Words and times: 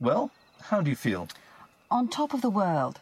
Well, 0.00 0.30
how 0.62 0.80
do 0.80 0.90
you 0.90 0.96
feel? 0.96 1.26
On 1.90 2.06
top 2.06 2.32
of 2.32 2.40
the 2.40 2.50
world. 2.50 3.00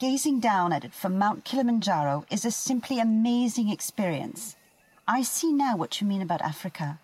Gazing 0.00 0.40
down 0.40 0.72
at 0.72 0.84
it 0.84 0.92
from 0.92 1.18
Mount 1.18 1.44
Kilimanjaro 1.44 2.26
is 2.30 2.44
a 2.44 2.50
simply 2.50 2.98
amazing 2.98 3.68
experience. 3.68 4.56
I 5.06 5.22
see 5.22 5.52
now 5.52 5.76
what 5.76 6.00
you 6.00 6.06
mean 6.06 6.20
about 6.20 6.42
Africa. 6.42 6.98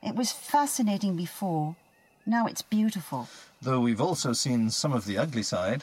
It 0.00 0.14
was 0.14 0.30
fascinating 0.30 1.16
before. 1.16 1.74
Now 2.24 2.46
it's 2.46 2.62
beautiful. 2.62 3.28
Though 3.60 3.80
we've 3.80 4.00
also 4.00 4.32
seen 4.32 4.70
some 4.70 4.92
of 4.92 5.06
the 5.06 5.18
ugly 5.18 5.42
side. 5.42 5.82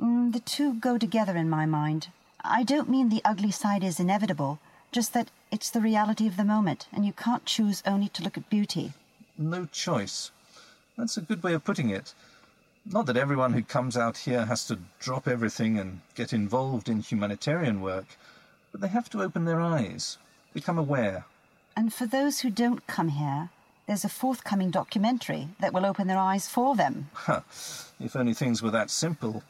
Mm, 0.00 0.32
the 0.32 0.40
two 0.40 0.74
go 0.74 0.98
together 0.98 1.36
in 1.36 1.48
my 1.48 1.66
mind. 1.66 2.08
I 2.42 2.64
don't 2.64 2.90
mean 2.90 3.10
the 3.10 3.22
ugly 3.24 3.52
side 3.52 3.84
is 3.84 4.00
inevitable, 4.00 4.58
just 4.90 5.14
that 5.14 5.30
it's 5.52 5.70
the 5.70 5.80
reality 5.80 6.26
of 6.26 6.36
the 6.36 6.44
moment, 6.44 6.88
and 6.92 7.06
you 7.06 7.12
can't 7.12 7.46
choose 7.46 7.82
only 7.86 8.08
to 8.08 8.24
look 8.24 8.36
at 8.36 8.50
beauty. 8.50 8.92
No 9.38 9.66
choice. 9.66 10.32
That's 10.96 11.16
a 11.16 11.22
good 11.22 11.42
way 11.42 11.54
of 11.54 11.64
putting 11.64 11.90
it. 11.90 12.14
Not 12.86 13.06
that 13.06 13.16
everyone 13.16 13.52
who 13.52 13.62
comes 13.62 13.96
out 13.96 14.18
here 14.18 14.44
has 14.44 14.66
to 14.66 14.78
drop 15.00 15.26
everything 15.26 15.78
and 15.78 16.00
get 16.14 16.32
involved 16.32 16.88
in 16.88 17.00
humanitarian 17.00 17.80
work, 17.80 18.06
but 18.70 18.80
they 18.80 18.88
have 18.88 19.08
to 19.10 19.22
open 19.22 19.44
their 19.44 19.60
eyes, 19.60 20.18
become 20.52 20.78
aware. 20.78 21.24
And 21.76 21.92
for 21.92 22.06
those 22.06 22.40
who 22.40 22.50
don't 22.50 22.86
come 22.86 23.08
here, 23.08 23.50
there's 23.86 24.04
a 24.04 24.08
forthcoming 24.08 24.70
documentary 24.70 25.48
that 25.60 25.72
will 25.72 25.84
open 25.84 26.06
their 26.06 26.18
eyes 26.18 26.48
for 26.48 26.76
them. 26.76 27.10
If 27.98 28.14
only 28.14 28.34
things 28.34 28.62
were 28.62 28.70
that 28.70 28.90
simple. 28.90 29.42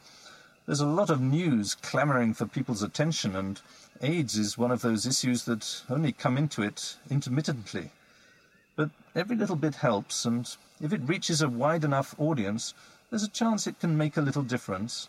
There's 0.65 0.79
a 0.79 0.87
lot 0.87 1.09
of 1.09 1.21
news 1.21 1.75
clamouring 1.75 2.33
for 2.33 2.47
people's 2.47 2.81
attention, 2.81 3.35
and 3.35 3.61
AIDS 4.01 4.35
is 4.35 4.57
one 4.57 4.71
of 4.71 4.81
those 4.81 5.05
issues 5.05 5.45
that 5.45 5.83
only 5.89 6.11
come 6.11 6.37
into 6.37 6.63
it 6.63 6.95
intermittently. 7.09 7.91
But 8.75 8.89
every 9.15 9.35
little 9.35 9.55
bit 9.55 9.75
helps, 9.75 10.25
and 10.25 10.49
if 10.81 10.91
it 10.91 11.01
reaches 11.07 11.41
a 11.41 11.49
wide 11.49 11.83
enough 11.83 12.15
audience, 12.17 12.73
there's 13.09 13.23
a 13.23 13.29
chance 13.29 13.67
it 13.67 13.79
can 13.79 13.97
make 13.97 14.17
a 14.17 14.21
little 14.21 14.43
difference. 14.43 15.07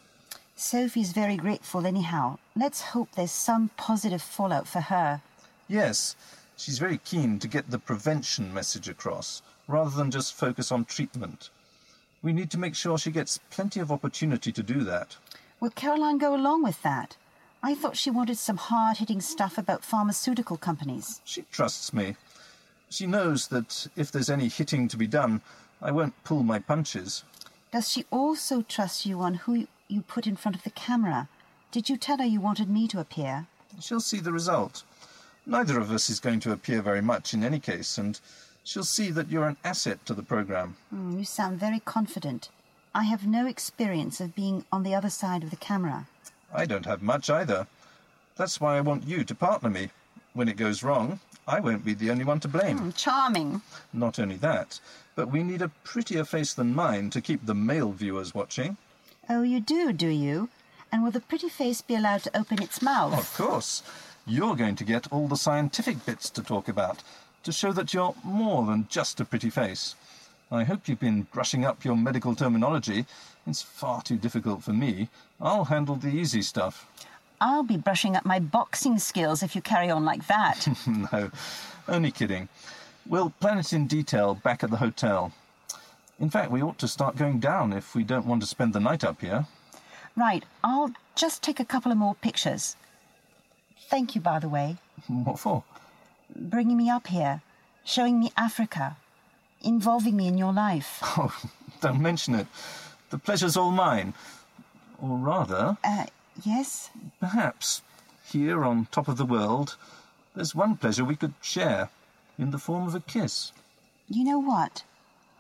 Sophie's 0.55 1.13
very 1.13 1.37
grateful, 1.37 1.87
anyhow. 1.87 2.39
Let's 2.55 2.81
hope 2.81 3.11
there's 3.13 3.33
some 3.33 3.71
positive 3.77 4.23
fallout 4.23 4.67
for 4.67 4.81
her. 4.81 5.21
Yes, 5.69 6.17
she's 6.57 6.79
very 6.79 6.99
keen 6.99 7.39
to 7.41 7.49
get 7.49 7.71
the 7.71 7.79
prevention 7.79 8.55
message 8.55 8.89
across, 8.89 9.43
rather 9.69 9.91
than 9.91 10.11
just 10.11 10.35
focus 10.35 10.71
on 10.71 10.85
treatment. 10.85 11.51
We 12.23 12.33
need 12.33 12.51
to 12.53 12.59
make 12.59 12.75
sure 12.75 12.99
she 12.99 13.11
gets 13.11 13.39
plenty 13.51 13.81
of 13.81 13.93
opportunity 13.93 14.53
to 14.53 14.63
do 14.63 14.85
that. 14.85 15.17
Will 15.61 15.71
Caroline 15.71 16.19
go 16.19 16.35
along 16.35 16.63
with 16.63 16.83
that? 16.83 17.17
I 17.63 17.75
thought 17.75 17.97
she 17.97 18.11
wanted 18.11 18.39
some 18.39 18.57
hard 18.59 18.99
hitting 18.99 19.21
stuff 19.21 19.59
about 19.59 19.85
pharmaceutical 19.85 20.57
companies. 20.57 21.21
She 21.25 21.43
trusts 21.51 21.93
me. 21.93 22.17
She 22.91 23.07
knows 23.07 23.49
that 23.49 23.89
if 23.97 24.13
there's 24.13 24.31
any 24.31 24.49
hitting 24.49 24.89
to 24.89 24.97
be 24.97 25.07
done, 25.07 25.41
I 25.83 25.91
won't 25.91 26.23
pull 26.25 26.43
my 26.43 26.59
punches. 26.59 27.25
Does 27.73 27.91
she 27.91 28.05
also 28.11 28.63
trust 28.63 29.05
you 29.07 29.21
on 29.21 29.35
who 29.35 29.67
you 29.89 30.03
put 30.03 30.27
in 30.27 30.37
front 30.37 30.57
of 30.57 30.63
the 30.63 30.71
camera? 30.71 31.29
Did 31.73 31.89
you 31.89 31.97
tell 31.97 32.19
her 32.19 32.25
you 32.25 32.41
wanted 32.41 32.71
me 32.71 32.89
to 32.89 33.01
appear? 33.01 33.47
She'll 33.81 34.01
see 34.01 34.21
the 34.21 34.33
result. 34.33 34.83
Neither 35.45 35.79
of 35.79 35.93
us 35.93 36.09
is 36.09 36.21
going 36.21 36.41
to 36.41 36.53
appear 36.53 36.81
very 36.81 37.03
much 37.03 37.35
in 37.35 37.45
any 37.45 37.61
case, 37.61 37.99
and 37.99 38.19
she'll 38.65 38.85
see 38.85 39.11
that 39.11 39.29
you're 39.29 39.47
an 39.47 39.59
asset 39.65 40.05
to 40.07 40.15
the 40.15 40.23
program. 40.23 40.77
Mm, 40.95 41.19
you 41.19 41.25
sound 41.25 41.61
very 41.61 41.81
confident. 41.81 42.49
I 42.95 43.03
have 43.03 43.27
no 43.27 43.47
experience 43.47 44.21
of 44.21 44.35
being 44.35 44.65
on 44.73 44.83
the 44.83 44.95
other 44.95 45.11
side 45.11 45.43
of 45.43 45.51
the 45.51 45.57
camera. 45.57 46.07
I 46.53 46.65
don't 46.65 46.87
have 46.87 47.03
much 47.03 47.29
either. 47.29 47.67
That's 48.37 48.61
why 48.61 48.77
I 48.77 48.81
want 48.81 49.07
you 49.07 49.23
to 49.25 49.35
partner 49.35 49.69
me. 49.69 49.91
When 50.37 50.49
it 50.49 50.59
goes 50.59 50.83
wrong, 50.83 51.21
I 51.49 51.61
won't 51.61 51.83
be 51.83 51.95
the 51.95 52.11
only 52.11 52.25
one 52.25 52.41
to 52.41 52.49
blame. 52.49 52.79
Mm, 52.79 52.95
charming. 52.95 53.63
Not 53.95 54.19
only 54.19 54.37
that, 54.37 54.81
but 55.15 55.33
we 55.33 55.43
need 55.43 55.63
a 55.63 55.71
prettier 55.83 56.27
face 56.27 56.53
than 56.53 56.75
mine 56.75 57.09
to 57.13 57.23
keep 57.23 57.47
the 57.47 57.55
male 57.55 57.91
viewers 57.93 58.35
watching. 58.35 58.77
Oh, 59.31 59.43
you 59.43 59.61
do, 59.61 59.95
do 59.95 60.09
you? 60.09 60.51
And 60.93 61.03
will 61.03 61.11
the 61.11 61.21
pretty 61.21 61.49
face 61.49 61.81
be 61.81 61.95
allowed 61.95 62.23
to 62.25 62.37
open 62.37 62.63
its 62.63 62.83
mouth? 62.83 63.19
Of 63.19 63.35
course. 63.35 63.83
You're 64.27 64.57
going 64.57 64.77
to 64.77 64.85
get 64.85 65.11
all 65.11 65.27
the 65.27 65.39
scientific 65.39 66.05
bits 66.05 66.29
to 66.29 66.43
talk 66.43 66.69
about, 66.69 67.03
to 67.45 67.51
show 67.51 67.73
that 67.73 67.95
you're 67.95 68.15
more 68.23 68.67
than 68.67 68.89
just 68.91 69.19
a 69.21 69.25
pretty 69.25 69.49
face. 69.49 69.95
I 70.53 70.65
hope 70.65 70.87
you've 70.87 71.01
been 71.01 71.29
brushing 71.33 71.65
up 71.65 71.83
your 71.83 71.97
medical 71.97 72.35
terminology. 72.35 73.07
It's 73.47 73.63
far 73.63 74.03
too 74.03 74.19
difficult 74.19 74.63
for 74.63 74.75
me. 74.75 75.09
I'll 75.41 75.65
handle 75.65 75.97
the 75.97 76.09
easy 76.09 76.43
stuff. 76.43 76.87
I'll 77.41 77.63
be 77.63 77.77
brushing 77.77 78.17
up 78.17 78.25
my 78.25 78.39
boxing 78.39 78.99
skills 78.99 79.43
if 79.43 79.55
you 79.55 79.63
carry 79.63 79.91
on 79.91 80.05
like 80.05 80.27
that. 80.29 80.67
no, 81.13 81.31
only 81.89 82.11
kidding. 82.11 82.49
We'll 83.07 83.31
plan 83.41 83.59
it 83.59 83.73
in 83.73 83.87
detail 83.87 84.35
back 84.35 84.65
at 84.65 84.71
the 84.71 84.79
hotel. 84.79 85.33
In 86.19 86.31
fact, 86.31 86.51
we 86.51 86.63
ought 86.63 86.79
to 86.79 86.89
start 86.89 87.17
going 87.17 87.39
down 87.41 87.73
if 87.73 87.95
we 87.95 88.03
don't 88.03 88.27
want 88.27 88.41
to 88.43 88.47
spend 88.49 88.73
the 88.73 88.81
night 88.81 89.05
up 89.05 89.21
here. 89.21 89.47
right, 90.17 90.45
I'll 90.65 90.93
just 91.15 91.43
take 91.43 91.61
a 91.61 91.65
couple 91.65 91.93
of 91.93 91.99
more 91.99 92.15
pictures. 92.15 92.75
Thank 93.91 94.15
you, 94.15 94.21
by 94.21 94.39
the 94.39 94.49
way, 94.49 94.77
What 95.09 95.39
for? 95.39 95.63
bringing 96.35 96.77
me 96.79 96.89
up 96.91 97.07
here, 97.07 97.43
showing 97.85 98.19
me 98.19 98.33
Africa, 98.37 98.97
involving 99.63 100.17
me 100.17 100.27
in 100.27 100.39
your 100.39 100.53
life. 100.53 101.03
Oh, 101.19 101.35
don't 101.83 102.01
mention 102.01 102.35
it. 102.35 102.47
The 103.11 103.19
pleasure's 103.19 103.57
all 103.57 103.71
mine. 103.71 104.15
Or 105.01 105.17
rather, 105.19 105.77
Uh, 105.85 106.07
yes? 106.45 106.91
perhaps, 107.21 107.83
here 108.31 108.65
on 108.65 108.87
top 108.87 109.09
of 109.09 109.17
the 109.17 109.25
world, 109.25 109.77
there's 110.35 110.55
one 110.55 110.77
pleasure 110.77 111.05
we 111.05 111.17
could 111.17 111.35
share 111.41 111.89
in 112.39 112.51
the 112.51 112.59
form 112.59 112.87
of 112.87 112.95
a 112.95 113.01
kiss. 113.01 113.53
You 114.09 114.25
know 114.25 114.39
what? 114.39 114.85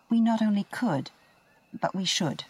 We 0.08 0.20
not 0.20 0.40
only 0.40 0.64
could, 0.70 1.10
but 1.80 1.94
we 1.94 2.04
should. 2.04 2.44